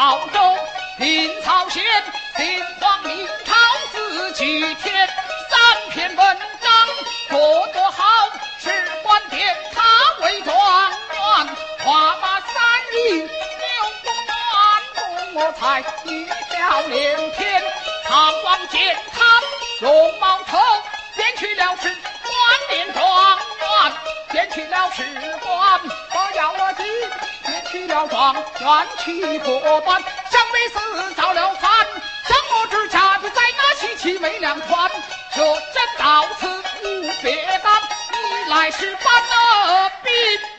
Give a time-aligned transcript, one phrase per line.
[0.00, 0.56] 曹州，
[0.96, 1.84] 临曹县，
[2.34, 3.54] 新皇明朝
[3.92, 5.06] 自举天，
[5.50, 6.72] 三篇文章
[7.28, 8.70] 做得好，史
[9.02, 9.82] 官殿他
[10.24, 10.56] 为状
[10.90, 12.56] 元，花马三
[12.94, 13.28] 英牛
[14.02, 17.62] 公园，我才一表连天，
[18.08, 19.22] 唐王见他
[19.80, 20.58] 容貌丑，
[21.14, 22.32] 便去了仕官
[22.70, 23.29] 连状
[24.32, 25.02] 元，便去了仕
[25.40, 25.80] 官，
[26.12, 26.84] 我咬了计。
[27.70, 31.70] 起了状元去过端，上为寺遭了反，
[32.26, 34.90] 想我之家就在那西岐没两团，
[35.34, 36.48] 这真到此
[36.82, 37.80] 无别干，
[38.12, 40.49] 你来是搬了兵。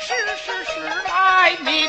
[0.00, 1.88] 是是是来民。